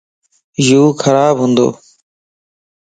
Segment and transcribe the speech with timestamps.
[0.67, 1.67] يو خراب ھنڊوَ